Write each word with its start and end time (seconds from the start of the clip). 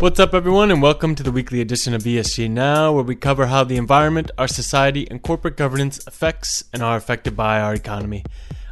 What's 0.00 0.20
up, 0.20 0.32
everyone, 0.32 0.70
and 0.70 0.80
welcome 0.80 1.16
to 1.16 1.24
the 1.24 1.32
weekly 1.32 1.60
edition 1.60 1.92
of 1.92 2.04
ESG 2.04 2.48
Now, 2.48 2.92
where 2.92 3.02
we 3.02 3.16
cover 3.16 3.46
how 3.46 3.64
the 3.64 3.76
environment, 3.76 4.30
our 4.38 4.46
society, 4.46 5.10
and 5.10 5.20
corporate 5.20 5.56
governance 5.56 5.98
affects 6.06 6.62
and 6.72 6.84
are 6.84 6.96
affected 6.96 7.36
by 7.36 7.60
our 7.60 7.74
economy. 7.74 8.22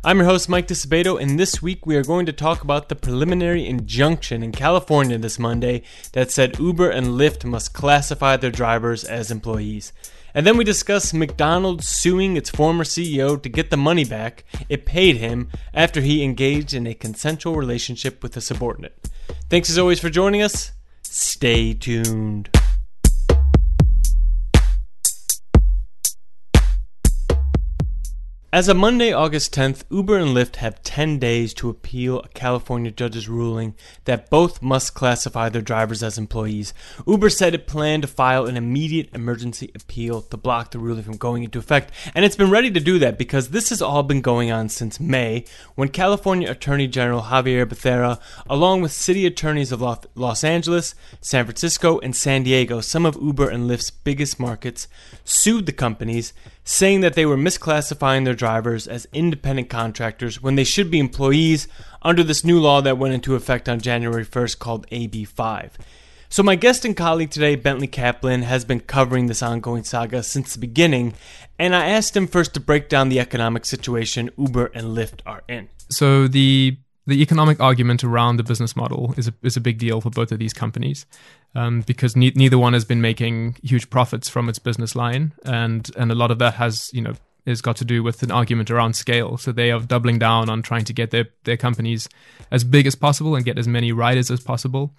I'm 0.05 0.19
your 0.19 0.27
host, 0.27 0.49
Mike 0.49 0.69
Disabato, 0.69 1.21
and 1.21 1.37
this 1.37 1.61
week 1.61 1.85
we 1.85 1.97
are 1.97 2.05
going 2.05 2.27
to 2.27 2.33
talk 2.33 2.63
about 2.63 2.89
the 2.89 2.95
preliminary 2.95 3.67
injunction 3.67 4.45
in 4.45 4.53
California 4.53 5.19
this 5.19 5.37
Monday 5.37 5.83
that 6.13 6.31
said 6.31 6.61
Uber 6.61 6.91
and 6.91 7.09
Lyft 7.09 7.45
must 7.45 7.75
classify 7.75 8.37
their 8.37 8.53
drivers 8.53 9.03
as 9.03 9.33
employees. 9.33 9.93
And 10.33 10.47
then 10.47 10.57
we 10.57 10.63
discuss 10.63 11.13
McDonald's 11.13 11.89
suing 11.89 12.37
its 12.37 12.51
former 12.51 12.85
CEO 12.85 13.43
to 13.43 13.49
get 13.49 13.71
the 13.71 13.77
money 13.77 14.05
back 14.05 14.45
it 14.69 14.87
paid 14.87 15.17
him 15.17 15.49
after 15.75 16.03
he 16.03 16.23
engaged 16.23 16.73
in 16.73 16.87
a 16.87 16.95
consensual 16.95 17.57
relationship 17.57 18.23
with 18.23 18.37
a 18.37 18.41
subordinate. 18.41 19.09
Thanks 19.51 19.69
as 19.69 19.77
always 19.77 19.99
for 19.99 20.09
joining 20.09 20.41
us. 20.41 20.71
Stay 21.09 21.75
tuned. 21.75 22.56
As 28.53 28.69
of 28.69 28.77
Monday, 28.77 29.13
August 29.13 29.53
10th, 29.55 29.83
Uber 29.91 30.17
and 30.17 30.35
Lyft 30.35 30.57
have 30.57 30.83
10 30.85 31.19
days 31.19 31.53
to 31.55 31.69
appeal 31.69 32.21
a 32.21 32.29
California 32.29 32.93
judge's 32.93 33.29
ruling 33.29 33.75
that 34.05 34.31
both 34.31 34.63
must 34.63 34.95
classify 34.95 35.49
their 35.49 35.61
drivers 35.61 36.01
as 36.01 36.17
employees. 36.17 36.73
Uber 37.09 37.29
said 37.29 37.55
it 37.55 37.67
planned 37.67 38.03
to 38.03 38.09
file 38.09 38.47
an 38.47 38.57
immediate 38.57 39.11
emergency 39.13 39.73
appeal 39.75 40.23
to 40.23 40.37
block 40.37 40.71
the 40.71 40.79
ruling 40.79 41.03
from 41.03 41.17
going 41.17 41.43
into 41.43 41.59
effect, 41.59 41.91
and 42.15 42.25
it's 42.25 42.37
been 42.37 42.49
ready 42.49 42.71
to 42.71 42.79
do 42.79 43.01
that 43.01 43.19
because 43.19 43.49
this 43.49 43.71
has 43.71 43.83
all 43.83 44.05
been 44.05 44.21
going 44.21 44.53
on 44.53 44.69
since 44.69 45.01
May 45.01 45.45
when 45.75 45.89
California 45.89 46.49
Attorney 46.49 46.87
General 46.87 47.27
Xavier 47.29 47.67
Becerra, 47.67 48.21
along 48.49 48.81
with 48.81 48.93
city 48.93 49.27
attorneys 49.27 49.73
of 49.73 49.83
Los 50.15 50.45
Angeles, 50.45 50.95
San 51.21 51.45
Francisco, 51.45 51.99
and 51.99 52.15
San 52.15 52.45
Diego, 52.45 52.81
some 52.81 53.05
of 53.05 53.19
Uber 53.21 53.51
and 53.51 53.69
Lyft's 53.69 53.91
biggest 53.91 54.39
markets, 54.39 54.87
sued 55.25 55.67
the 55.67 55.73
companies 55.73 56.33
saying 56.67 57.01
that 57.01 57.15
they 57.15 57.25
were 57.25 57.37
misclassifying 57.37 58.25
their 58.25 58.35
drivers 58.35 58.89
as 58.89 59.07
independent 59.13 59.71
contractors 59.71 60.43
when 60.43 60.57
they 60.57 60.65
should 60.65 60.91
be 60.91 60.99
employees 60.99 61.69
under 62.03 62.25
this 62.25 62.45
new 62.45 62.61
law 62.61 62.81
that 62.83 62.99
went 62.99 63.15
into 63.15 63.37
effect 63.37 63.69
on 63.69 63.81
January 63.81 64.27
1st 64.27 64.59
called 64.59 64.87
AB5. 64.91 65.71
So, 66.29 66.43
my 66.43 66.57
guest 66.57 66.85
and 66.85 66.97
colleague 66.97 67.31
today, 67.31 67.55
Bentley 67.55 67.87
Kaplan, 67.87 68.43
has 68.43 68.65
been 68.65 68.81
covering 68.81 69.29
this 69.29 69.45
ongoing 69.45 69.85
saga 69.85 70.25
since 70.25 70.55
the 70.55 70.59
beginning, 70.59 71.15
and 71.57 71.75
I 71.75 71.87
asked 71.87 72.17
him 72.17 72.27
first 72.27 72.53
to 72.55 72.61
break 72.61 72.89
down 72.89 73.11
the 73.11 73.21
economic 73.21 73.65
situation 73.65 74.31
Uber 74.37 74.73
and 74.75 74.97
Lyft 74.97 75.21
are 75.25 75.45
in. 75.49 75.69
So, 75.89 76.27
the 76.27 76.79
the 77.07 77.23
economic 77.23 77.61
argument 77.61 78.03
around 78.03 78.37
the 78.37 78.43
business 78.43 78.75
model 78.75 79.15
is 79.17 79.29
a, 79.29 79.35
is 79.43 79.57
a 79.57 79.61
big 79.61 79.79
deal 79.79 80.01
for 80.01 80.11
both 80.11 80.33
of 80.33 80.39
these 80.39 80.53
companies 80.53 81.07
um, 81.55 81.83
because 81.83 82.17
ne- 82.17 82.33
neither 82.35 82.59
one 82.59 82.73
has 82.73 82.85
been 82.85 83.01
making 83.01 83.57
huge 83.63 83.89
profits 83.91 84.29
from 84.29 84.49
its 84.49 84.59
business 84.59 84.95
line, 84.95 85.33
and 85.45 85.91
and 85.97 86.11
a 86.11 86.15
lot 86.15 86.31
of 86.31 86.39
that 86.39 86.55
has 86.55 86.91
you 86.93 87.01
know 87.01 87.15
has 87.47 87.63
got 87.63 87.77
to 87.77 87.85
do 87.85 88.03
with 88.03 88.23
an 88.23 88.31
argument 88.31 88.71
around 88.71 88.95
scale. 88.95 89.37
So 89.37 89.53
they 89.53 89.71
are 89.71 89.81
doubling 89.81 90.19
down 90.19 90.51
on 90.51 90.63
trying 90.63 90.85
to 90.85 90.93
get 90.93 91.11
their 91.11 91.29
their 91.45 91.57
companies 91.57 92.09
as 92.51 92.65
big 92.65 92.87
as 92.87 92.95
possible 92.95 93.37
and 93.37 93.45
get 93.45 93.59
as 93.59 93.69
many 93.69 93.93
riders 93.93 94.31
as 94.31 94.41
possible. 94.41 94.95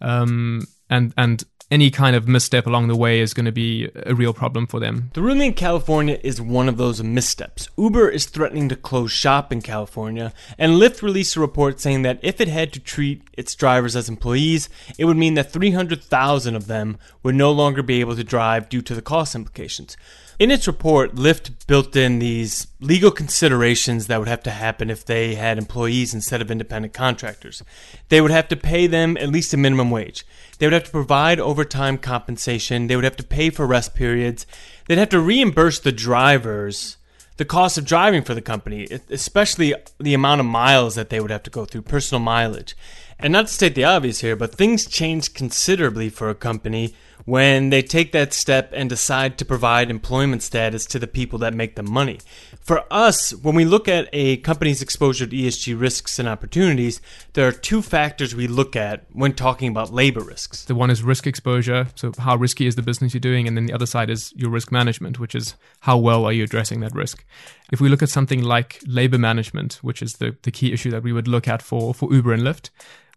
Um, 0.00 0.66
and 0.88 1.12
and 1.16 1.44
any 1.70 1.90
kind 1.90 2.16
of 2.16 2.26
misstep 2.26 2.66
along 2.66 2.88
the 2.88 2.96
way 2.96 3.20
is 3.20 3.32
going 3.32 3.46
to 3.46 3.52
be 3.52 3.88
a 4.06 4.14
real 4.14 4.34
problem 4.34 4.66
for 4.66 4.80
them. 4.80 5.10
The 5.14 5.22
ruling 5.22 5.48
in 5.48 5.54
California 5.54 6.18
is 6.22 6.40
one 6.40 6.68
of 6.68 6.76
those 6.76 7.02
missteps. 7.02 7.68
Uber 7.78 8.08
is 8.08 8.26
threatening 8.26 8.68
to 8.68 8.76
close 8.76 9.12
shop 9.12 9.52
in 9.52 9.62
California, 9.62 10.32
and 10.58 10.72
Lyft 10.72 11.02
released 11.02 11.36
a 11.36 11.40
report 11.40 11.80
saying 11.80 12.02
that 12.02 12.18
if 12.22 12.40
it 12.40 12.48
had 12.48 12.72
to 12.72 12.80
treat 12.80 13.22
its 13.34 13.54
drivers 13.54 13.94
as 13.94 14.08
employees, 14.08 14.68
it 14.98 15.04
would 15.04 15.16
mean 15.16 15.34
that 15.34 15.52
300,000 15.52 16.56
of 16.56 16.66
them 16.66 16.98
would 17.22 17.34
no 17.34 17.52
longer 17.52 17.82
be 17.82 18.00
able 18.00 18.16
to 18.16 18.24
drive 18.24 18.68
due 18.68 18.82
to 18.82 18.94
the 18.94 19.02
cost 19.02 19.34
implications. 19.34 19.96
In 20.40 20.50
its 20.50 20.66
report, 20.66 21.16
Lyft 21.16 21.66
built 21.66 21.94
in 21.94 22.18
these 22.18 22.66
legal 22.80 23.10
considerations 23.10 24.06
that 24.06 24.18
would 24.18 24.26
have 24.26 24.42
to 24.44 24.50
happen 24.50 24.88
if 24.88 25.04
they 25.04 25.34
had 25.34 25.58
employees 25.58 26.14
instead 26.14 26.40
of 26.40 26.50
independent 26.50 26.94
contractors. 26.94 27.62
They 28.08 28.22
would 28.22 28.30
have 28.30 28.48
to 28.48 28.56
pay 28.56 28.86
them 28.86 29.18
at 29.18 29.28
least 29.28 29.52
a 29.52 29.58
minimum 29.58 29.90
wage. 29.90 30.24
They 30.60 30.66
would 30.66 30.74
have 30.74 30.84
to 30.84 30.90
provide 30.90 31.40
overtime 31.40 31.98
compensation. 31.98 32.86
They 32.86 32.94
would 32.94 33.04
have 33.04 33.16
to 33.16 33.24
pay 33.24 33.50
for 33.50 33.66
rest 33.66 33.94
periods. 33.94 34.46
They'd 34.86 34.98
have 34.98 35.08
to 35.08 35.20
reimburse 35.20 35.80
the 35.80 35.90
drivers 35.90 36.98
the 37.40 37.46
cost 37.46 37.78
of 37.78 37.86
driving 37.86 38.22
for 38.22 38.34
the 38.34 38.42
company, 38.42 38.86
especially 39.08 39.74
the 39.98 40.12
amount 40.12 40.40
of 40.40 40.46
miles 40.46 40.94
that 40.94 41.08
they 41.08 41.20
would 41.20 41.30
have 41.30 41.42
to 41.44 41.48
go 41.48 41.64
through, 41.64 41.80
personal 41.80 42.20
mileage. 42.20 42.76
And 43.22 43.32
not 43.32 43.48
to 43.48 43.52
state 43.52 43.74
the 43.74 43.84
obvious 43.84 44.20
here, 44.20 44.36
but 44.36 44.54
things 44.54 44.86
change 44.86 45.34
considerably 45.34 46.08
for 46.08 46.30
a 46.30 46.34
company 46.34 46.94
when 47.26 47.70
they 47.70 47.82
take 47.82 48.12
that 48.12 48.32
step 48.32 48.72
and 48.74 48.88
decide 48.88 49.38
to 49.38 49.44
provide 49.44 49.90
employment 49.90 50.42
status 50.42 50.86
to 50.86 50.98
the 50.98 51.06
people 51.06 51.38
that 51.38 51.54
make 51.54 51.76
the 51.76 51.82
money. 51.82 52.18
For 52.60 52.84
us, 52.90 53.34
when 53.34 53.54
we 53.54 53.64
look 53.64 53.88
at 53.88 54.08
a 54.12 54.38
company's 54.38 54.82
exposure 54.82 55.26
to 55.26 55.36
ESG 55.36 55.78
risks 55.78 56.18
and 56.18 56.28
opportunities, 56.28 57.00
there 57.34 57.46
are 57.46 57.52
two 57.52 57.82
factors 57.82 58.34
we 58.34 58.46
look 58.46 58.74
at 58.74 59.04
when 59.12 59.34
talking 59.34 59.68
about 59.68 59.92
labor 59.92 60.20
risks. 60.20 60.64
The 60.64 60.74
one 60.74 60.90
is 60.90 61.02
risk 61.02 61.26
exposure, 61.26 61.88
so 61.94 62.12
how 62.18 62.36
risky 62.36 62.66
is 62.66 62.76
the 62.76 62.82
business 62.82 63.14
you're 63.14 63.20
doing, 63.20 63.46
and 63.46 63.56
then 63.56 63.66
the 63.66 63.74
other 63.74 63.86
side 63.86 64.10
is 64.10 64.32
your 64.34 64.50
risk 64.50 64.72
management, 64.72 65.18
which 65.18 65.34
is 65.34 65.54
how 65.80 65.98
well 65.98 66.24
are 66.24 66.32
you 66.32 66.44
addressing 66.44 66.80
that 66.80 66.94
risk. 66.94 67.24
If 67.72 67.80
we 67.80 67.88
look 67.88 68.02
at 68.02 68.08
something 68.08 68.42
like 68.42 68.80
labor 68.86 69.18
management, 69.18 69.74
which 69.82 70.02
is 70.02 70.14
the, 70.14 70.36
the 70.42 70.50
key 70.50 70.72
issue 70.72 70.90
that 70.90 71.02
we 71.02 71.12
would 71.12 71.28
look 71.28 71.46
at 71.46 71.62
for, 71.62 71.94
for 71.94 72.12
Uber 72.12 72.32
and 72.32 72.42
Lyft, 72.42 72.70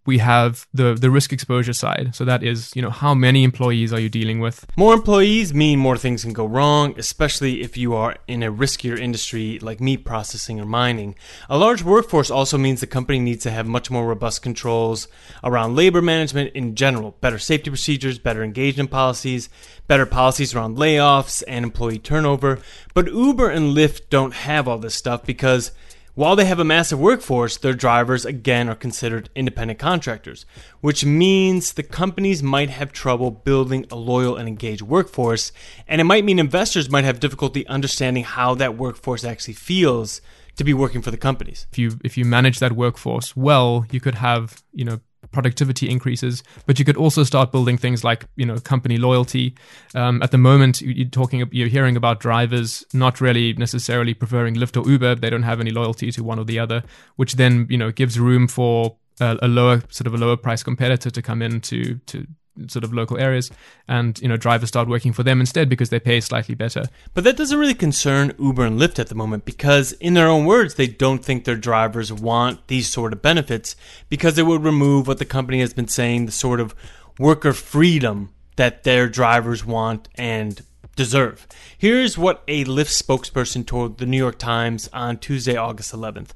we 0.05 0.17
have 0.17 0.67
the 0.73 0.93
the 0.93 1.09
risk 1.09 1.31
exposure 1.31 1.73
side. 1.73 2.13
So 2.13 2.25
that 2.25 2.43
is, 2.43 2.71
you 2.75 2.81
know, 2.81 2.89
how 2.89 3.13
many 3.13 3.43
employees 3.43 3.93
are 3.93 3.99
you 3.99 4.09
dealing 4.09 4.39
with? 4.39 4.65
More 4.75 4.93
employees 4.93 5.53
mean 5.53 5.79
more 5.79 5.97
things 5.97 6.23
can 6.23 6.33
go 6.33 6.45
wrong, 6.45 6.93
especially 6.97 7.61
if 7.61 7.77
you 7.77 7.93
are 7.93 8.15
in 8.27 8.43
a 8.43 8.51
riskier 8.51 8.99
industry 8.99 9.59
like 9.59 9.79
meat 9.79 10.03
processing 10.03 10.59
or 10.59 10.65
mining. 10.65 11.15
A 11.49 11.57
large 11.57 11.83
workforce 11.83 12.29
also 12.29 12.57
means 12.57 12.81
the 12.81 12.87
company 12.87 13.19
needs 13.19 13.43
to 13.43 13.51
have 13.51 13.65
much 13.65 13.89
more 13.89 14.05
robust 14.05 14.41
controls 14.41 15.07
around 15.43 15.75
labor 15.75 16.01
management 16.01 16.53
in 16.53 16.75
general, 16.75 17.15
better 17.21 17.39
safety 17.39 17.69
procedures, 17.69 18.19
better 18.19 18.43
engagement 18.43 18.91
policies, 18.91 19.49
better 19.87 20.05
policies 20.05 20.53
around 20.53 20.77
layoffs 20.77 21.43
and 21.47 21.63
employee 21.63 21.99
turnover. 21.99 22.59
But 22.93 23.07
Uber 23.07 23.49
and 23.49 23.75
Lyft 23.75 24.09
don't 24.09 24.33
have 24.33 24.67
all 24.67 24.77
this 24.77 24.95
stuff 24.95 25.25
because 25.25 25.71
while 26.15 26.35
they 26.35 26.45
have 26.45 26.59
a 26.59 26.63
massive 26.63 26.99
workforce, 26.99 27.57
their 27.57 27.73
drivers 27.73 28.23
again 28.25 28.69
are 28.69 28.75
considered 28.75 29.29
independent 29.35 29.79
contractors, 29.79 30.45
which 30.81 31.03
means 31.03 31.73
the 31.73 31.83
companies 31.83 32.43
might 32.43 32.69
have 32.69 32.91
trouble 32.91 33.31
building 33.31 33.85
a 33.91 33.95
loyal 33.95 34.35
and 34.35 34.47
engaged 34.47 34.83
workforce, 34.83 35.51
and 35.87 35.99
it 35.99 36.03
might 36.03 36.23
mean 36.23 36.37
investors 36.37 36.89
might 36.89 37.03
have 37.03 37.19
difficulty 37.19 37.65
understanding 37.67 38.23
how 38.23 38.53
that 38.55 38.77
workforce 38.77 39.23
actually 39.23 39.55
feels 39.55 40.21
to 40.55 40.63
be 40.63 40.73
working 40.73 41.01
for 41.01 41.09
the 41.09 41.17
companies. 41.17 41.65
If 41.71 41.79
you 41.79 41.99
if 42.03 42.15
you 42.17 42.25
manage 42.25 42.59
that 42.59 42.73
workforce 42.73 43.35
well, 43.35 43.85
you 43.89 43.99
could 43.99 44.15
have, 44.15 44.61
you 44.71 44.85
know, 44.85 44.99
productivity 45.33 45.89
increases, 45.89 46.43
but 46.65 46.79
you 46.79 46.85
could 46.85 46.97
also 46.97 47.23
start 47.23 47.51
building 47.51 47.77
things 47.77 48.03
like 48.03 48.25
you 48.35 48.45
know 48.45 48.57
company 48.59 48.97
loyalty. 48.97 49.55
Um, 49.95 50.21
at 50.21 50.31
the 50.31 50.37
moment, 50.37 50.81
you're 50.81 51.09
talking, 51.09 51.47
you're 51.51 51.67
hearing 51.67 51.97
about 51.97 52.19
drivers 52.19 52.85
not 52.93 53.19
really 53.19 53.53
necessarily 53.53 54.13
preferring 54.13 54.55
Lyft 54.55 54.81
or 54.81 54.89
Uber. 54.89 55.15
They 55.15 55.29
don't 55.29 55.43
have 55.43 55.59
any 55.59 55.71
loyalty 55.71 56.11
to 56.11 56.23
one 56.23 56.39
or 56.39 56.45
the 56.45 56.59
other, 56.59 56.83
which 57.15 57.33
then 57.33 57.67
you 57.69 57.77
know 57.77 57.91
gives 57.91 58.19
room 58.19 58.47
for 58.47 58.95
a, 59.19 59.37
a 59.41 59.47
lower 59.47 59.81
sort 59.89 60.07
of 60.07 60.13
a 60.13 60.17
lower 60.17 60.37
price 60.37 60.63
competitor 60.63 61.09
to 61.09 61.21
come 61.21 61.41
in 61.41 61.61
to 61.61 61.95
to 62.05 62.27
sort 62.67 62.83
of 62.83 62.93
local 62.93 63.17
areas 63.17 63.49
and 63.87 64.21
you 64.21 64.27
know 64.27 64.37
drivers 64.37 64.69
start 64.69 64.87
working 64.87 65.11
for 65.11 65.23
them 65.23 65.39
instead 65.39 65.69
because 65.69 65.89
they 65.89 65.99
pay 65.99 66.19
slightly 66.19 66.55
better. 66.55 66.83
But 67.13 67.23
that 67.23 67.37
doesn't 67.37 67.57
really 67.57 67.73
concern 67.73 68.33
uber 68.39 68.65
and 68.65 68.79
lyft 68.79 68.99
at 68.99 69.07
the 69.07 69.15
moment 69.15 69.45
because 69.45 69.93
in 69.93 70.13
their 70.13 70.27
own 70.27 70.45
words 70.45 70.75
they 70.75 70.87
don't 70.87 71.23
think 71.23 71.43
their 71.43 71.55
drivers 71.55 72.11
want 72.13 72.67
these 72.67 72.87
sort 72.87 73.13
of 73.13 73.21
benefits 73.21 73.75
because 74.09 74.37
it 74.37 74.45
would 74.45 74.63
remove 74.63 75.07
what 75.07 75.19
the 75.19 75.25
company 75.25 75.59
has 75.61 75.73
been 75.73 75.87
saying 75.87 76.25
the 76.25 76.31
sort 76.31 76.59
of 76.59 76.75
worker 77.19 77.53
freedom 77.53 78.29
that 78.55 78.83
their 78.83 79.09
drivers 79.09 79.65
want 79.65 80.07
and 80.15 80.61
deserve. 80.95 81.47
Here's 81.77 82.17
what 82.17 82.43
a 82.47 82.65
lyft 82.65 83.01
spokesperson 83.01 83.65
told 83.65 83.97
the 83.97 84.05
new 84.05 84.17
york 84.17 84.37
times 84.37 84.89
on 84.93 85.17
tuesday 85.17 85.55
august 85.55 85.93
11th 85.93 86.29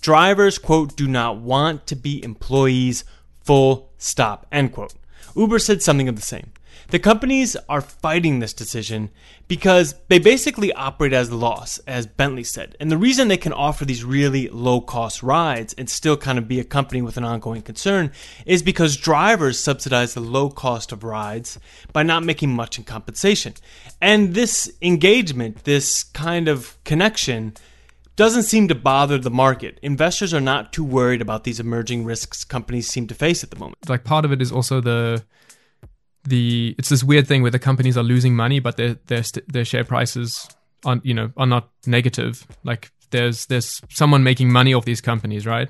drivers 0.00 0.58
quote 0.58 0.96
do 0.96 1.08
not 1.08 1.38
want 1.38 1.86
to 1.86 1.96
be 1.96 2.22
employees 2.22 3.04
full 3.42 3.90
stop 3.98 4.46
end 4.52 4.72
quote 4.72 4.94
Uber 5.36 5.58
said 5.58 5.82
something 5.82 6.08
of 6.08 6.16
the 6.16 6.22
same. 6.22 6.52
The 6.88 6.98
companies 7.00 7.56
are 7.68 7.80
fighting 7.80 8.38
this 8.38 8.52
decision 8.52 9.10
because 9.48 9.96
they 10.06 10.20
basically 10.20 10.72
operate 10.72 11.12
as 11.12 11.32
loss, 11.32 11.78
as 11.78 12.06
Bentley 12.06 12.44
said. 12.44 12.76
And 12.78 12.92
the 12.92 12.96
reason 12.96 13.26
they 13.26 13.36
can 13.36 13.52
offer 13.52 13.84
these 13.84 14.04
really 14.04 14.48
low 14.48 14.80
cost 14.80 15.20
rides 15.22 15.74
and 15.76 15.90
still 15.90 16.16
kind 16.16 16.38
of 16.38 16.46
be 16.46 16.60
a 16.60 16.64
company 16.64 17.02
with 17.02 17.16
an 17.16 17.24
ongoing 17.24 17.62
concern 17.62 18.12
is 18.44 18.62
because 18.62 18.96
drivers 18.96 19.58
subsidize 19.58 20.14
the 20.14 20.20
low 20.20 20.48
cost 20.48 20.92
of 20.92 21.02
rides 21.02 21.58
by 21.92 22.04
not 22.04 22.24
making 22.24 22.54
much 22.54 22.78
in 22.78 22.84
compensation. 22.84 23.54
And 24.00 24.34
this 24.34 24.72
engagement, 24.80 25.64
this 25.64 26.04
kind 26.04 26.46
of 26.46 26.76
connection, 26.84 27.54
doesn't 28.16 28.44
seem 28.44 28.68
to 28.68 28.74
bother 28.74 29.18
the 29.18 29.30
market. 29.30 29.78
Investors 29.82 30.32
are 30.34 30.40
not 30.40 30.72
too 30.72 30.84
worried 30.84 31.20
about 31.20 31.44
these 31.44 31.60
emerging 31.60 32.04
risks 32.04 32.44
companies 32.44 32.88
seem 32.88 33.06
to 33.06 33.14
face 33.14 33.44
at 33.44 33.50
the 33.50 33.58
moment. 33.58 33.88
Like 33.88 34.04
part 34.04 34.24
of 34.24 34.32
it 34.32 34.42
is 34.42 34.50
also 34.50 34.80
the 34.80 35.22
the 36.24 36.74
it's 36.78 36.88
this 36.88 37.04
weird 37.04 37.28
thing 37.28 37.42
where 37.42 37.50
the 37.50 37.58
companies 37.58 37.96
are 37.96 38.02
losing 38.02 38.34
money, 38.34 38.58
but 38.58 38.76
their 38.76 38.94
their 39.06 39.22
their 39.46 39.64
share 39.64 39.84
prices 39.84 40.48
aren't 40.84 41.04
you 41.04 41.14
know 41.14 41.30
are 41.36 41.46
not 41.46 41.70
negative. 41.86 42.46
Like 42.64 42.90
there's 43.10 43.46
there's 43.46 43.80
someone 43.90 44.24
making 44.24 44.50
money 44.50 44.74
off 44.74 44.84
these 44.84 45.00
companies, 45.00 45.46
right? 45.46 45.68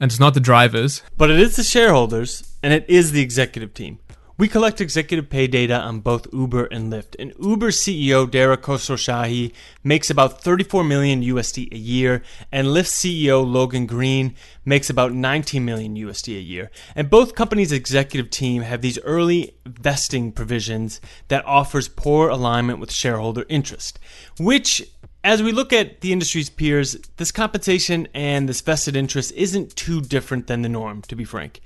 And 0.00 0.10
it's 0.10 0.20
not 0.20 0.34
the 0.34 0.40
drivers, 0.40 1.02
but 1.16 1.30
it 1.30 1.40
is 1.40 1.56
the 1.56 1.62
shareholders, 1.62 2.56
and 2.62 2.72
it 2.72 2.84
is 2.88 3.12
the 3.12 3.22
executive 3.22 3.72
team. 3.72 3.98
We 4.38 4.48
collect 4.48 4.82
executive 4.82 5.30
pay 5.30 5.46
data 5.46 5.80
on 5.80 6.00
both 6.00 6.30
Uber 6.30 6.66
and 6.66 6.92
Lyft, 6.92 7.16
and 7.18 7.32
Uber 7.40 7.70
CEO 7.70 8.30
Dara 8.30 8.58
Khosrowshahi 8.58 9.50
makes 9.82 10.10
about 10.10 10.42
34 10.42 10.84
million 10.84 11.22
USD 11.22 11.72
a 11.72 11.78
year, 11.78 12.22
and 12.52 12.66
Lyft 12.66 12.88
CEO 12.90 13.50
Logan 13.50 13.86
Green 13.86 14.34
makes 14.62 14.90
about 14.90 15.14
19 15.14 15.64
million 15.64 15.96
USD 15.96 16.36
a 16.36 16.42
year. 16.42 16.70
And 16.94 17.08
both 17.08 17.34
companies' 17.34 17.72
executive 17.72 18.28
team 18.28 18.60
have 18.60 18.82
these 18.82 18.98
early 19.04 19.54
vesting 19.64 20.32
provisions 20.32 21.00
that 21.28 21.46
offers 21.46 21.88
poor 21.88 22.28
alignment 22.28 22.78
with 22.78 22.92
shareholder 22.92 23.46
interest, 23.48 23.98
which 24.38 24.82
as 25.26 25.42
we 25.42 25.50
look 25.50 25.72
at 25.72 26.02
the 26.02 26.12
industry's 26.12 26.48
peers, 26.48 26.96
this 27.16 27.32
compensation 27.32 28.06
and 28.14 28.48
this 28.48 28.60
vested 28.60 28.94
interest 28.94 29.32
isn't 29.32 29.74
too 29.74 30.00
different 30.00 30.46
than 30.46 30.62
the 30.62 30.68
norm, 30.68 31.02
to 31.02 31.16
be 31.16 31.24
frank. 31.24 31.60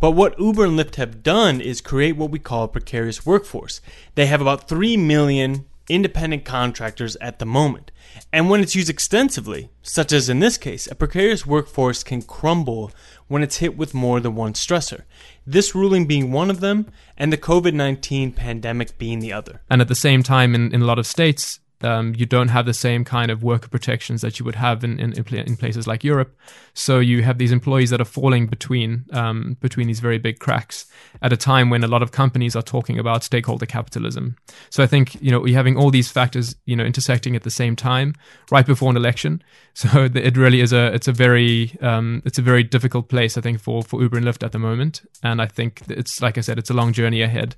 But 0.00 0.12
what 0.12 0.38
Uber 0.40 0.64
and 0.64 0.78
Lyft 0.78 0.96
have 0.96 1.22
done 1.22 1.60
is 1.60 1.82
create 1.82 2.16
what 2.16 2.30
we 2.30 2.38
call 2.38 2.64
a 2.64 2.68
precarious 2.68 3.26
workforce. 3.26 3.82
They 4.14 4.26
have 4.26 4.40
about 4.40 4.66
3 4.66 4.96
million 4.96 5.66
independent 5.90 6.44
contractors 6.44 7.16
at 7.16 7.38
the 7.38 7.44
moment. 7.44 7.90
And 8.32 8.48
when 8.48 8.60
it's 8.60 8.74
used 8.74 8.88
extensively, 8.88 9.70
such 9.82 10.12
as 10.12 10.28
in 10.28 10.38
this 10.38 10.56
case, 10.56 10.86
a 10.86 10.94
precarious 10.94 11.44
workforce 11.44 12.02
can 12.02 12.22
crumble 12.22 12.92
when 13.28 13.42
it's 13.42 13.56
hit 13.56 13.76
with 13.76 13.92
more 13.92 14.20
than 14.20 14.34
one 14.34 14.54
stressor. 14.54 15.02
This 15.46 15.74
ruling 15.74 16.06
being 16.06 16.32
one 16.32 16.48
of 16.48 16.60
them, 16.60 16.86
and 17.18 17.32
the 17.32 17.36
COVID 17.36 17.74
19 17.74 18.32
pandemic 18.32 18.96
being 18.98 19.18
the 19.18 19.32
other. 19.32 19.60
And 19.68 19.82
at 19.82 19.88
the 19.88 19.94
same 19.94 20.22
time, 20.22 20.54
in, 20.54 20.72
in 20.72 20.80
a 20.80 20.86
lot 20.86 20.98
of 20.98 21.06
states, 21.06 21.60
um, 21.82 22.14
you 22.16 22.26
don't 22.26 22.48
have 22.48 22.66
the 22.66 22.74
same 22.74 23.04
kind 23.04 23.30
of 23.30 23.42
worker 23.42 23.68
protections 23.68 24.20
that 24.20 24.38
you 24.38 24.44
would 24.44 24.56
have 24.56 24.84
in, 24.84 25.00
in, 25.00 25.12
in 25.12 25.56
places 25.56 25.86
like 25.86 26.04
Europe. 26.04 26.36
So 26.74 26.98
you 26.98 27.22
have 27.22 27.38
these 27.38 27.52
employees 27.52 27.90
that 27.90 28.00
are 28.00 28.06
falling 28.06 28.46
between 28.46 29.06
um, 29.12 29.56
between 29.60 29.86
these 29.86 30.00
very 30.00 30.18
big 30.18 30.38
cracks 30.38 30.86
at 31.22 31.32
a 31.32 31.36
time 31.36 31.70
when 31.70 31.82
a 31.82 31.88
lot 31.88 32.02
of 32.02 32.12
companies 32.12 32.54
are 32.54 32.62
talking 32.62 32.98
about 32.98 33.24
stakeholder 33.24 33.66
capitalism. 33.66 34.36
So 34.70 34.82
I 34.82 34.86
think 34.86 35.20
you 35.22 35.30
know 35.30 35.44
you're 35.44 35.56
having 35.56 35.76
all 35.76 35.90
these 35.90 36.10
factors 36.10 36.54
you 36.66 36.76
know 36.76 36.84
intersecting 36.84 37.34
at 37.34 37.42
the 37.42 37.50
same 37.50 37.76
time 37.76 38.14
right 38.50 38.66
before 38.66 38.90
an 38.90 38.96
election. 38.96 39.42
So 39.72 40.10
it 40.14 40.36
really 40.36 40.60
is 40.60 40.74
a 40.74 40.92
it's 40.92 41.08
a 41.08 41.12
very 41.12 41.74
um, 41.80 42.22
it's 42.26 42.38
a 42.38 42.42
very 42.42 42.62
difficult 42.62 43.08
place 43.08 43.38
I 43.38 43.40
think 43.40 43.60
for 43.60 43.82
for 43.82 44.02
Uber 44.02 44.18
and 44.18 44.26
Lyft 44.26 44.44
at 44.44 44.52
the 44.52 44.58
moment. 44.58 45.00
And 45.22 45.40
I 45.40 45.46
think 45.46 45.82
it's 45.88 46.20
like 46.20 46.36
I 46.36 46.42
said, 46.42 46.58
it's 46.58 46.70
a 46.70 46.74
long 46.74 46.92
journey 46.92 47.22
ahead. 47.22 47.56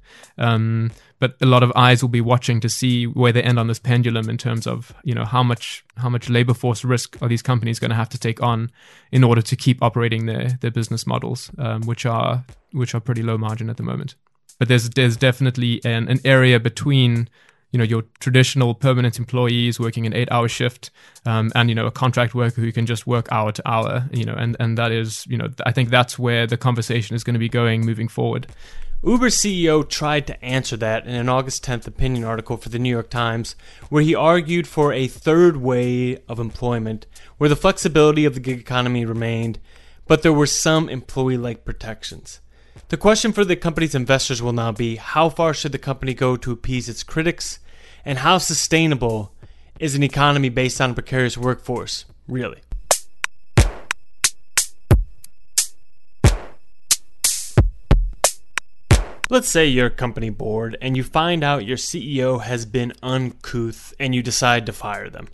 But 1.23 1.37
a 1.41 1.47
lot 1.47 1.63
of 1.63 1.71
eyes 1.77 2.03
will 2.03 2.09
be 2.09 2.21
watching 2.21 2.59
to 2.63 2.69
see 2.69 3.07
where 3.07 3.31
they 3.31 3.45
end 3.45 3.57
on 3.57 3.69
this 3.69 3.79
pendulum 3.79 4.29
in 4.29 4.37
terms 4.37 4.67
of 4.67 4.93
you 5.05 5.15
know 5.15 5.25
how 5.25 5.45
much 5.45 5.85
how 5.97 6.09
much 6.09 6.29
labor 6.29 6.53
force 6.53 6.85
risk 6.85 7.17
are 7.23 7.29
these 7.29 7.43
companies 7.43 7.79
going 7.79 7.93
to 7.93 7.95
have 7.95 8.09
to 8.09 8.19
take 8.19 8.43
on 8.43 8.73
in 9.13 9.23
order 9.23 9.41
to 9.41 9.55
keep 9.55 9.81
operating 9.85 10.27
their 10.27 10.59
their 10.61 10.73
business 10.73 11.07
models, 11.07 11.49
um, 11.59 11.83
which 11.83 12.05
are 12.07 12.45
which 12.73 12.93
are 12.93 12.99
pretty 12.99 13.23
low 13.23 13.39
margin 13.39 13.71
at 13.71 13.77
the 13.77 13.85
moment. 13.85 14.17
But 14.59 14.67
there's 14.67 14.91
there's 14.91 15.17
definitely 15.17 15.81
an, 15.85 16.09
an 16.09 16.19
area 16.25 16.59
between 16.59 17.29
you 17.71 17.79
know 17.79 17.85
your 17.85 18.03
traditional 18.19 18.75
permanent 18.75 19.17
employees 19.21 19.79
working 19.79 20.07
an 20.07 20.15
eight 20.15 20.29
hour 20.33 20.49
shift 20.49 20.91
um, 21.25 21.53
and 21.55 21.69
you 21.69 21.77
know 21.77 21.87
a 21.87 21.93
contract 21.93 22.35
worker 22.35 22.61
who 22.61 22.73
can 22.73 22.85
just 22.85 23.07
work 23.07 23.31
hour 23.31 23.53
to 23.53 23.63
hour 23.65 24.09
you 24.13 24.25
know 24.25 24.35
and 24.35 24.57
and 24.59 24.77
that 24.77 24.91
is 24.91 25.25
you 25.29 25.39
know 25.39 25.49
i 25.67 25.73
think 25.73 25.89
that's 25.89 26.19
where 26.19 26.47
the 26.47 26.57
conversation 26.57 27.15
is 27.15 27.25
going 27.25 27.35
to 27.35 27.39
be 27.39 27.49
going 27.49 27.87
moving 27.87 28.09
forward 28.09 28.49
Uber 29.05 29.31
CEO 29.31 29.89
tried 29.89 30.29
to 30.29 30.45
answer 30.45 30.77
that 30.77 31.09
in 31.09 31.15
an 31.17 31.29
August 31.29 31.65
10th 31.65 31.89
opinion 31.89 32.23
article 32.23 32.57
for 32.57 32.69
the 32.69 32.79
New 32.79 32.89
York 32.89 33.11
Times, 33.11 33.57
where 33.89 34.03
he 34.03 34.15
argued 34.15 34.69
for 34.69 34.93
a 34.93 35.09
third 35.09 35.57
way 35.57 36.19
of 36.29 36.39
employment, 36.39 37.07
where 37.37 37.49
the 37.51 37.57
flexibility 37.57 38.25
of 38.25 38.35
the 38.35 38.41
gig 38.41 38.61
economy 38.61 39.05
remained, 39.05 39.59
but 40.07 40.23
there 40.23 40.33
were 40.33 40.47
some 40.47 40.89
employee 40.89 41.37
like 41.37 41.65
protections. 41.65 42.41
The 42.91 42.97
question 42.97 43.33
for 43.33 43.45
the 43.45 43.57
company's 43.57 43.97
investors 43.97 44.41
will 44.41 44.53
now 44.53 44.71
be 44.71 44.95
how 44.95 45.29
far 45.31 45.53
should 45.53 45.73
the 45.73 45.79
company 45.79 46.15
go 46.15 46.37
to 46.37 46.53
appease 46.53 46.89
its 46.89 47.03
critics, 47.03 47.59
and 48.05 48.21
how 48.21 48.39
sustainable 48.39 49.35
is 49.81 49.97
an 49.97 50.05
economy 50.05 50.49
based 50.49 50.81
on 50.81 50.91
a 50.91 50.95
precarious 50.95 51.37
workforce, 51.37 52.05
really? 52.29 52.61
Let's 59.33 59.49
say 59.49 59.67
you're 59.67 59.87
a 59.87 59.91
company 59.91 60.29
board 60.29 60.77
and 60.83 60.95
you 60.95 61.03
find 61.03 61.43
out 61.43 61.65
your 61.65 61.79
CEO 61.79 62.43
has 62.43 62.67
been 62.67 62.93
uncouth 63.03 63.95
and 63.99 64.15
you 64.15 64.23
decide 64.23 64.67
to 64.67 64.75
fire 64.75 65.09
them. 65.09 65.29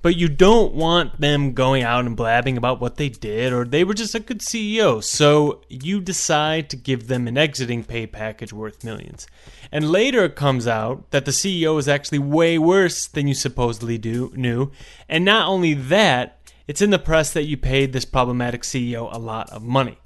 But 0.00 0.16
you 0.16 0.30
don't 0.30 0.72
want 0.72 1.20
them 1.20 1.52
going 1.52 1.82
out 1.82 2.06
and 2.06 2.16
blabbing 2.16 2.56
about 2.56 2.80
what 2.80 2.96
they 2.96 3.10
did 3.10 3.52
or 3.52 3.66
they 3.66 3.84
were 3.84 3.92
just 3.92 4.14
a 4.14 4.20
good 4.20 4.38
CEO. 4.38 5.04
So 5.04 5.60
you 5.68 6.00
decide 6.00 6.70
to 6.70 6.76
give 6.76 7.08
them 7.08 7.28
an 7.28 7.36
exiting 7.36 7.84
pay 7.84 8.06
package 8.06 8.54
worth 8.54 8.84
millions. 8.84 9.26
And 9.70 9.90
later 9.90 10.24
it 10.24 10.34
comes 10.34 10.66
out 10.66 11.10
that 11.10 11.26
the 11.26 11.30
CEO 11.30 11.78
is 11.78 11.88
actually 11.88 12.20
way 12.20 12.56
worse 12.56 13.06
than 13.06 13.28
you 13.28 13.34
supposedly 13.34 13.98
do, 13.98 14.32
knew. 14.34 14.70
And 15.10 15.26
not 15.26 15.46
only 15.46 15.74
that, 15.74 16.38
it's 16.66 16.80
in 16.80 16.88
the 16.88 16.98
press 16.98 17.34
that 17.34 17.44
you 17.44 17.58
paid 17.58 17.92
this 17.92 18.06
problematic 18.06 18.62
CEO 18.62 19.14
a 19.14 19.18
lot 19.18 19.50
of 19.50 19.62
money. 19.62 19.98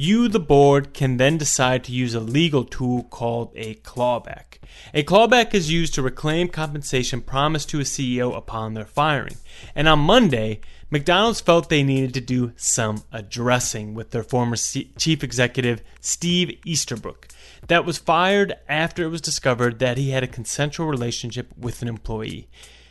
You, 0.00 0.28
the 0.28 0.38
board, 0.38 0.94
can 0.94 1.16
then 1.16 1.38
decide 1.38 1.82
to 1.82 1.92
use 1.92 2.14
a 2.14 2.20
legal 2.20 2.62
tool 2.62 3.02
called 3.02 3.50
a 3.56 3.74
clawback. 3.74 4.58
A 4.94 5.02
clawback 5.02 5.54
is 5.54 5.72
used 5.72 5.92
to 5.94 6.02
reclaim 6.02 6.46
compensation 6.46 7.20
promised 7.20 7.68
to 7.70 7.80
a 7.80 7.82
CEO 7.82 8.32
upon 8.36 8.74
their 8.74 8.84
firing. 8.84 9.38
And 9.74 9.88
on 9.88 9.98
Monday, 9.98 10.60
McDonald's 10.88 11.40
felt 11.40 11.68
they 11.68 11.82
needed 11.82 12.14
to 12.14 12.20
do 12.20 12.52
some 12.54 13.02
addressing 13.10 13.92
with 13.92 14.12
their 14.12 14.22
former 14.22 14.54
C- 14.54 14.92
chief 14.96 15.24
executive, 15.24 15.82
Steve 16.00 16.60
Easterbrook, 16.64 17.26
that 17.66 17.84
was 17.84 17.98
fired 17.98 18.54
after 18.68 19.02
it 19.02 19.08
was 19.08 19.20
discovered 19.20 19.80
that 19.80 19.98
he 19.98 20.10
had 20.10 20.22
a 20.22 20.28
consensual 20.28 20.86
relationship 20.86 21.52
with 21.58 21.82
an 21.82 21.88
employee. 21.88 22.48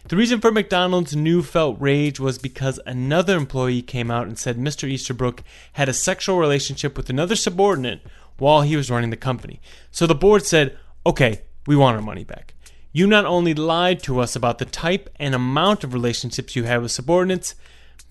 The 0.09 0.15
reason 0.15 0.39
for 0.39 0.53
McDonald's 0.53 1.17
new 1.17 1.43
felt 1.43 1.81
rage 1.81 2.17
was 2.17 2.37
because 2.37 2.79
another 2.85 3.35
employee 3.35 3.81
came 3.81 4.09
out 4.09 4.25
and 4.25 4.39
said 4.39 4.57
Mr. 4.57 4.87
Easterbrook 4.87 5.43
had 5.73 5.89
a 5.89 5.93
sexual 5.93 6.39
relationship 6.39 6.95
with 6.95 7.09
another 7.09 7.35
subordinate 7.35 7.99
while 8.37 8.61
he 8.61 8.77
was 8.77 8.89
running 8.89 9.09
the 9.09 9.17
company. 9.17 9.59
So 9.91 10.07
the 10.07 10.15
board 10.15 10.45
said, 10.45 10.77
okay, 11.05 11.41
we 11.65 11.75
want 11.75 11.97
our 11.97 12.01
money 12.01 12.23
back. 12.23 12.53
You 12.93 13.05
not 13.05 13.25
only 13.25 13.53
lied 13.53 14.01
to 14.03 14.21
us 14.21 14.33
about 14.33 14.59
the 14.59 14.65
type 14.65 15.09
and 15.17 15.35
amount 15.35 15.83
of 15.83 15.93
relationships 15.93 16.55
you 16.55 16.63
had 16.63 16.81
with 16.81 16.91
subordinates, 16.91 17.55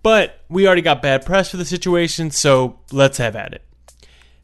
but 0.03 0.43
we 0.51 0.67
already 0.67 0.83
got 0.83 1.01
bad 1.01 1.25
press 1.25 1.51
for 1.51 1.57
the 1.57 1.65
situation, 1.65 2.31
so 2.31 2.79
let's 2.93 3.17
have 3.17 3.35
at 3.35 3.55
it. 3.55 3.66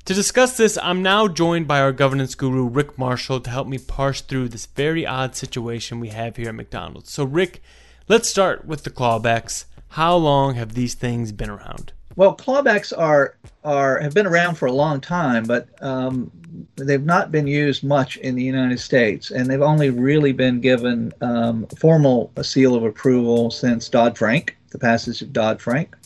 To 0.06 0.14
discuss 0.14 0.56
this, 0.56 0.76
I'm 0.82 1.00
now 1.00 1.28
joined 1.28 1.68
by 1.68 1.80
our 1.80 1.92
governance 1.92 2.34
guru, 2.34 2.66
Rick 2.66 2.98
Marshall, 2.98 3.40
to 3.40 3.50
help 3.50 3.68
me 3.68 3.78
parse 3.78 4.20
through 4.20 4.48
this 4.48 4.66
very 4.66 5.06
odd 5.06 5.36
situation 5.36 6.00
we 6.00 6.08
have 6.08 6.34
here 6.34 6.48
at 6.48 6.56
McDonald's. 6.56 7.12
So, 7.12 7.22
Rick, 7.22 7.62
let's 8.08 8.28
start 8.28 8.64
with 8.64 8.82
the 8.82 8.90
clawbacks. 8.90 9.66
How 9.90 10.16
long 10.16 10.56
have 10.56 10.74
these 10.74 10.94
things 10.94 11.30
been 11.30 11.50
around? 11.50 11.92
Well, 12.16 12.34
clawbacks 12.34 12.92
are 12.92 13.36
are 13.62 14.00
have 14.00 14.12
been 14.12 14.26
around 14.26 14.56
for 14.56 14.66
a 14.66 14.72
long 14.72 15.00
time, 15.00 15.44
but 15.44 15.68
um, 15.80 16.32
they've 16.74 17.04
not 17.04 17.30
been 17.30 17.46
used 17.46 17.84
much 17.84 18.16
in 18.16 18.34
the 18.34 18.42
United 18.42 18.80
States, 18.80 19.30
and 19.30 19.48
they've 19.48 19.62
only 19.62 19.90
really 19.90 20.32
been 20.32 20.60
given 20.60 21.12
um, 21.20 21.64
formal 21.78 22.32
seal 22.42 22.74
of 22.74 22.82
approval 22.82 23.52
since 23.52 23.88
Dodd 23.88 24.18
Frank, 24.18 24.56
the 24.70 24.78
passage 24.78 25.22
of 25.22 25.32
Dodd 25.32 25.60
Frank. 25.60 25.96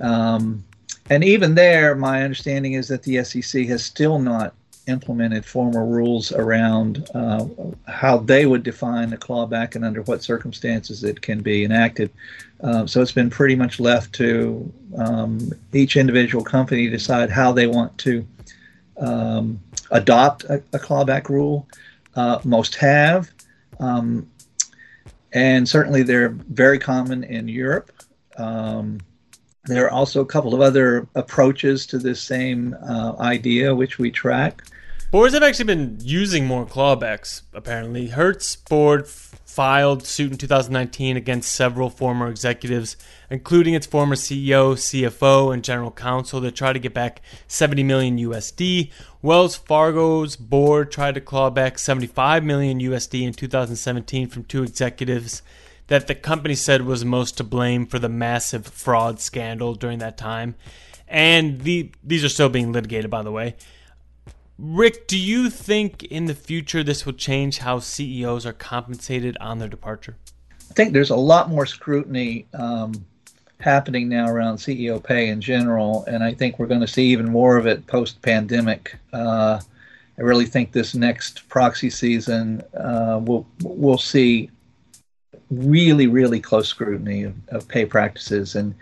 Um, 0.00 0.64
and 1.10 1.24
even 1.24 1.54
there, 1.54 1.94
my 1.94 2.22
understanding 2.22 2.74
is 2.74 2.88
that 2.88 3.02
the 3.02 3.22
SEC 3.24 3.66
has 3.66 3.84
still 3.84 4.18
not 4.18 4.54
implemented 4.88 5.44
formal 5.44 5.86
rules 5.86 6.32
around 6.32 7.08
uh, 7.14 7.46
how 7.86 8.16
they 8.16 8.46
would 8.46 8.62
define 8.62 9.10
the 9.10 9.16
clawback 9.16 9.74
and 9.74 9.84
under 9.84 10.02
what 10.02 10.22
circumstances 10.22 11.04
it 11.04 11.20
can 11.20 11.40
be 11.40 11.64
enacted. 11.64 12.10
Uh, 12.62 12.86
so 12.86 13.00
it's 13.00 13.12
been 13.12 13.30
pretty 13.30 13.54
much 13.54 13.78
left 13.78 14.12
to 14.14 14.72
um, 14.96 15.52
each 15.72 15.96
individual 15.96 16.42
company 16.42 16.86
to 16.86 16.90
decide 16.90 17.30
how 17.30 17.52
they 17.52 17.66
want 17.66 17.96
to 17.98 18.26
um, 18.98 19.60
adopt 19.90 20.44
a, 20.44 20.54
a, 20.72 20.78
clawback 20.78 21.28
rule. 21.28 21.68
Uh, 22.16 22.40
most 22.42 22.74
have, 22.74 23.30
um, 23.78 24.28
and 25.32 25.68
certainly 25.68 26.02
they're 26.02 26.30
very 26.30 26.78
common 26.78 27.22
in 27.22 27.46
Europe. 27.46 27.92
There 29.64 29.84
are 29.84 29.90
also 29.90 30.20
a 30.20 30.26
couple 30.26 30.54
of 30.54 30.60
other 30.60 31.06
approaches 31.14 31.86
to 31.86 31.98
this 31.98 32.20
same 32.20 32.74
uh, 32.88 33.14
idea, 33.18 33.74
which 33.74 33.98
we 33.98 34.10
track. 34.10 34.62
Boards 35.10 35.32
have 35.32 35.42
actually 35.42 35.64
been 35.64 35.98
using 36.02 36.44
more 36.44 36.66
clawbacks, 36.66 37.40
apparently. 37.54 38.08
Hertz 38.08 38.56
board 38.56 39.04
f- 39.04 39.40
filed 39.46 40.06
suit 40.06 40.30
in 40.30 40.36
2019 40.36 41.16
against 41.16 41.50
several 41.50 41.88
former 41.88 42.28
executives, 42.28 42.94
including 43.30 43.72
its 43.72 43.86
former 43.86 44.16
CEO, 44.16 44.74
CFO, 44.74 45.52
and 45.52 45.64
general 45.64 45.90
counsel, 45.90 46.42
to 46.42 46.50
try 46.50 46.74
to 46.74 46.78
get 46.78 46.92
back 46.92 47.22
70 47.46 47.82
million 47.84 48.18
USD. 48.18 48.90
Wells 49.22 49.56
Fargo's 49.56 50.36
board 50.36 50.92
tried 50.92 51.14
to 51.14 51.22
claw 51.22 51.48
back 51.48 51.78
75 51.78 52.44
million 52.44 52.78
USD 52.78 53.22
in 53.22 53.32
2017 53.32 54.28
from 54.28 54.44
two 54.44 54.62
executives 54.62 55.40
that 55.88 56.06
the 56.06 56.14
company 56.14 56.54
said 56.54 56.82
was 56.82 57.04
most 57.04 57.36
to 57.38 57.44
blame 57.44 57.86
for 57.86 57.98
the 57.98 58.08
massive 58.08 58.66
fraud 58.66 59.20
scandal 59.20 59.74
during 59.74 59.98
that 59.98 60.16
time. 60.16 60.54
And 61.08 61.62
the, 61.62 61.90
these 62.04 62.24
are 62.24 62.28
still 62.28 62.50
being 62.50 62.72
litigated, 62.72 63.10
by 63.10 63.22
the 63.22 63.32
way. 63.32 63.56
Rick, 64.58 65.06
do 65.06 65.18
you 65.18 65.50
think 65.50 66.02
in 66.04 66.26
the 66.26 66.34
future 66.34 66.82
this 66.82 67.06
will 67.06 67.12
change 67.12 67.58
how 67.58 67.78
CEOs 67.78 68.44
are 68.44 68.52
compensated 68.52 69.36
on 69.40 69.58
their 69.58 69.68
departure? 69.68 70.16
I 70.70 70.74
think 70.74 70.92
there's 70.92 71.10
a 71.10 71.16
lot 71.16 71.48
more 71.48 71.64
scrutiny 71.64 72.46
um, 72.54 72.92
happening 73.60 74.08
now 74.08 74.28
around 74.28 74.56
CEO 74.56 75.02
pay 75.02 75.28
in 75.28 75.40
general, 75.40 76.04
and 76.06 76.22
I 76.22 76.34
think 76.34 76.58
we're 76.58 76.66
going 76.66 76.80
to 76.80 76.88
see 76.88 77.06
even 77.06 77.30
more 77.30 77.56
of 77.56 77.66
it 77.66 77.86
post 77.86 78.20
pandemic. 78.20 78.96
Uh, 79.12 79.60
I 80.18 80.22
really 80.22 80.46
think 80.46 80.72
this 80.72 80.94
next 80.94 81.48
proxy 81.48 81.88
season 81.88 82.62
uh, 82.74 83.20
we'll 83.22 83.46
we'll 83.62 83.98
see 83.98 84.50
really 85.50 86.06
really 86.06 86.40
close 86.40 86.68
scrutiny 86.68 87.22
of, 87.22 87.34
of 87.48 87.68
pay 87.68 87.86
practices 87.86 88.54
and 88.54 88.74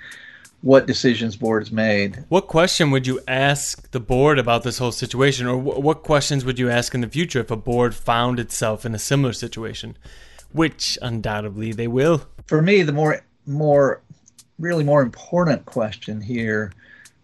what 0.62 0.86
decisions 0.86 1.36
boards 1.36 1.70
made. 1.70 2.24
What 2.28 2.48
question 2.48 2.90
would 2.90 3.06
you 3.06 3.20
ask 3.28 3.88
the 3.92 4.00
board 4.00 4.38
about 4.38 4.64
this 4.64 4.78
whole 4.78 4.90
situation, 4.90 5.46
or 5.46 5.56
what 5.56 6.02
questions 6.02 6.44
would 6.44 6.58
you 6.58 6.68
ask 6.68 6.94
in 6.94 7.02
the 7.02 7.08
future 7.08 7.40
if 7.40 7.50
a 7.50 7.56
board 7.56 7.94
found 7.94 8.40
itself 8.40 8.84
in 8.84 8.94
a 8.94 8.98
similar 8.98 9.32
situation, 9.32 9.96
which 10.52 10.98
undoubtedly 11.02 11.72
they 11.72 11.86
will? 11.86 12.22
For 12.46 12.62
me, 12.62 12.82
the 12.82 12.92
more 12.92 13.20
more 13.46 14.00
really 14.58 14.82
more 14.82 15.02
important 15.02 15.66
question 15.66 16.20
here 16.20 16.72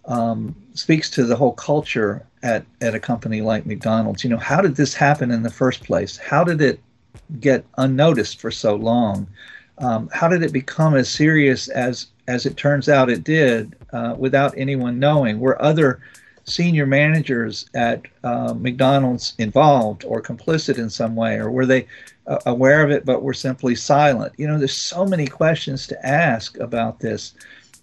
um, 0.04 0.54
speaks 0.74 1.10
to 1.10 1.24
the 1.24 1.34
whole 1.34 1.52
culture 1.52 2.24
at 2.42 2.64
at 2.80 2.94
a 2.94 3.00
company 3.00 3.40
like 3.40 3.66
McDonald's. 3.66 4.22
You 4.22 4.30
know, 4.30 4.36
how 4.36 4.60
did 4.60 4.76
this 4.76 4.94
happen 4.94 5.30
in 5.30 5.42
the 5.42 5.50
first 5.50 5.82
place? 5.82 6.16
How 6.16 6.44
did 6.44 6.60
it 6.60 6.78
get 7.40 7.64
unnoticed 7.78 8.40
for 8.40 8.50
so 8.50 8.74
long? 8.74 9.26
Um, 9.78 10.08
how 10.12 10.28
did 10.28 10.42
it 10.42 10.52
become 10.52 10.94
as 10.94 11.08
serious 11.08 11.68
as 11.68 12.06
as 12.28 12.46
it 12.46 12.56
turns 12.56 12.88
out 12.88 13.10
it 13.10 13.24
did 13.24 13.74
uh, 13.92 14.14
without 14.18 14.54
anyone 14.56 14.98
knowing? 14.98 15.40
Were 15.40 15.60
other 15.60 16.00
senior 16.44 16.86
managers 16.86 17.68
at 17.74 18.02
uh, 18.24 18.54
McDonald's 18.54 19.34
involved 19.38 20.04
or 20.04 20.22
complicit 20.22 20.78
in 20.78 20.90
some 20.90 21.16
way, 21.16 21.36
or 21.36 21.50
were 21.50 21.66
they 21.66 21.86
uh, 22.26 22.38
aware 22.46 22.84
of 22.84 22.90
it 22.90 23.04
but 23.04 23.22
were 23.22 23.34
simply 23.34 23.74
silent? 23.74 24.32
You 24.36 24.46
know, 24.46 24.58
there's 24.58 24.76
so 24.76 25.04
many 25.04 25.26
questions 25.26 25.86
to 25.88 26.06
ask 26.06 26.58
about 26.58 27.00
this, 27.00 27.34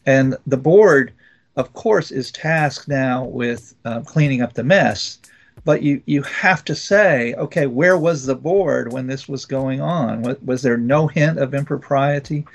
and 0.06 0.38
the 0.48 0.58
board, 0.58 1.12
of 1.56 1.74
course, 1.74 2.12
is 2.12 2.32
tasked 2.32 2.88
now 2.88 3.26
with 3.26 3.76
uh, 3.86 4.02
cleaning 4.02 4.42
up 4.42 4.54
the 4.54 4.64
mess 4.64 5.20
but 5.66 5.84
you 5.84 6.02
you 6.06 6.22
have 6.24 6.64
to 6.66 6.76
say, 6.76 7.34
okay, 7.36 7.68
where 7.68 7.98
was 7.98 8.26
the 8.26 8.36
board 8.36 8.94
when 8.94 9.08
this 9.08 9.28
was 9.28 9.46
going 9.46 9.82
on? 9.82 10.22
Was, 10.22 10.38
was 10.42 10.62
there 10.62 10.78
no 10.78 11.08
hint 11.08 11.40
of 11.40 11.54
impropriety? 11.54 12.46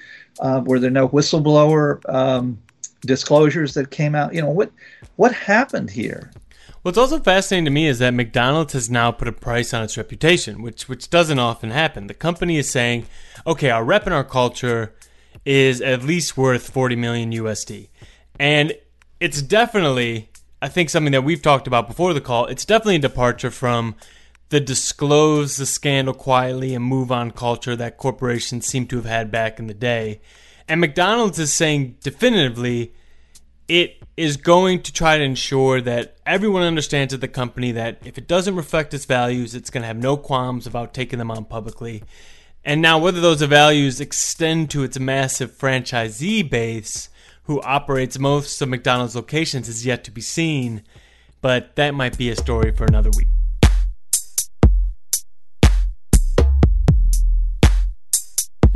Uh, 0.40 0.62
were 0.64 0.78
there 0.78 0.90
no 0.90 1.08
whistleblower 1.08 2.00
um, 2.12 2.58
disclosures 3.02 3.74
that 3.74 3.90
came 3.90 4.14
out? 4.14 4.34
You 4.34 4.42
know 4.42 4.50
what 4.50 4.70
what 5.16 5.32
happened 5.32 5.90
here? 5.90 6.30
What's 6.82 6.98
also 6.98 7.18
fascinating 7.18 7.64
to 7.64 7.70
me 7.70 7.86
is 7.86 7.98
that 8.00 8.12
McDonald's 8.12 8.74
has 8.74 8.90
now 8.90 9.10
put 9.10 9.26
a 9.26 9.32
price 9.32 9.72
on 9.72 9.82
its 9.82 9.96
reputation, 9.96 10.62
which 10.62 10.88
which 10.88 11.08
doesn't 11.08 11.38
often 11.38 11.70
happen. 11.70 12.08
The 12.08 12.14
company 12.14 12.58
is 12.58 12.68
saying, 12.68 13.06
okay, 13.46 13.70
our 13.70 13.84
rep 13.84 14.04
and 14.04 14.14
our 14.14 14.24
culture 14.24 14.94
is 15.44 15.80
at 15.80 16.02
least 16.02 16.36
worth 16.36 16.70
40 16.70 16.96
million 16.96 17.32
USD. 17.32 17.88
And 18.38 18.74
it's 19.20 19.42
definitely 19.42 20.28
I 20.64 20.68
think 20.68 20.88
something 20.88 21.12
that 21.12 21.24
we've 21.24 21.42
talked 21.42 21.66
about 21.66 21.88
before 21.88 22.14
the 22.14 22.22
call. 22.22 22.46
It's 22.46 22.64
definitely 22.64 22.96
a 22.96 23.00
departure 23.00 23.50
from 23.50 23.96
the 24.48 24.60
disclose 24.60 25.58
the 25.58 25.66
scandal 25.66 26.14
quietly 26.14 26.74
and 26.74 26.82
move 26.82 27.12
on 27.12 27.32
culture 27.32 27.76
that 27.76 27.98
corporations 27.98 28.64
seem 28.64 28.86
to 28.86 28.96
have 28.96 29.04
had 29.04 29.30
back 29.30 29.58
in 29.58 29.66
the 29.66 29.74
day. 29.74 30.22
And 30.66 30.80
McDonald's 30.80 31.38
is 31.38 31.52
saying 31.52 31.98
definitively 32.02 32.94
it 33.68 33.98
is 34.16 34.38
going 34.38 34.80
to 34.84 34.92
try 34.94 35.18
to 35.18 35.22
ensure 35.22 35.82
that 35.82 36.16
everyone 36.24 36.62
understands 36.62 37.12
at 37.12 37.20
the 37.20 37.28
company 37.28 37.70
that 37.72 37.98
if 38.02 38.16
it 38.16 38.26
doesn't 38.26 38.56
reflect 38.56 38.94
its 38.94 39.04
values, 39.04 39.54
it's 39.54 39.68
going 39.68 39.82
to 39.82 39.88
have 39.88 39.98
no 39.98 40.16
qualms 40.16 40.66
about 40.66 40.94
taking 40.94 41.18
them 41.18 41.30
on 41.30 41.44
publicly. 41.44 42.02
And 42.64 42.80
now, 42.80 42.96
whether 42.96 43.20
those 43.20 43.42
values 43.42 44.00
extend 44.00 44.70
to 44.70 44.82
its 44.82 44.98
massive 44.98 45.52
franchisee 45.52 46.48
base 46.48 47.10
who 47.44 47.60
operates 47.62 48.18
most 48.18 48.60
of 48.60 48.68
McDonald's 48.68 49.16
locations, 49.16 49.68
is 49.68 49.86
yet 49.86 50.04
to 50.04 50.10
be 50.10 50.20
seen, 50.20 50.82
but 51.40 51.76
that 51.76 51.94
might 51.94 52.18
be 52.18 52.30
a 52.30 52.36
story 52.36 52.72
for 52.72 52.84
another 52.84 53.10
week. 53.16 53.28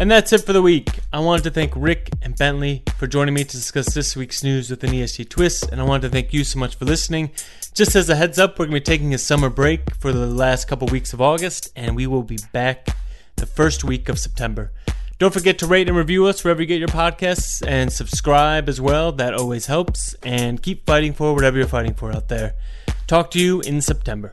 And 0.00 0.08
that's 0.08 0.32
it 0.32 0.44
for 0.44 0.52
the 0.52 0.62
week. 0.62 1.00
I 1.12 1.18
wanted 1.18 1.42
to 1.44 1.50
thank 1.50 1.72
Rick 1.75 2.10
and 2.22 2.37
Bentley 2.37 2.84
for 2.98 3.08
joining 3.08 3.34
me 3.34 3.42
to 3.42 3.50
discuss 3.50 3.94
this 3.94 4.14
week's 4.14 4.44
news 4.44 4.70
with 4.70 4.84
an 4.84 4.90
ESG 4.90 5.28
twist, 5.28 5.68
and 5.72 5.80
I 5.80 5.84
wanted 5.84 6.02
to 6.02 6.10
thank 6.10 6.32
you 6.32 6.44
so 6.44 6.60
much 6.60 6.76
for 6.76 6.84
listening. 6.84 7.32
Just 7.75 7.96
as 7.96 8.08
a 8.08 8.14
heads 8.14 8.38
up, 8.38 8.60
we're 8.60 8.66
going 8.66 8.76
to 8.76 8.80
be 8.80 8.84
taking 8.84 9.12
a 9.12 9.18
summer 9.18 9.50
break 9.50 9.92
for 9.96 10.12
the 10.12 10.28
last 10.28 10.68
couple 10.68 10.87
weeks 10.87 11.12
of 11.12 11.20
August, 11.20 11.72
and 11.75 11.96
we 11.96 12.06
will 12.06 12.22
be 12.22 12.38
back 12.52 12.87
the 13.34 13.46
first 13.46 13.82
week 13.82 14.08
of 14.08 14.20
September. 14.20 14.70
Don't 15.18 15.34
forget 15.34 15.58
to 15.58 15.66
rate 15.66 15.88
and 15.88 15.96
review 15.96 16.26
us 16.26 16.44
wherever 16.44 16.60
you 16.60 16.66
get 16.66 16.78
your 16.78 16.87
podcasts 16.87 17.66
and 17.66 17.92
subscribe 17.92 18.68
as 18.68 18.80
well. 18.80 19.10
That 19.10 19.34
always 19.34 19.66
helps. 19.66 20.14
And 20.22 20.62
keep 20.62 20.87
fighting 20.87 21.12
for 21.12 21.34
whatever 21.34 21.58
you're 21.58 21.66
fighting 21.66 21.94
for 21.94 22.12
out 22.12 22.28
there. 22.28 22.54
Talk 23.08 23.32
to 23.32 23.40
you 23.40 23.60
in 23.62 23.80
September. 23.80 24.32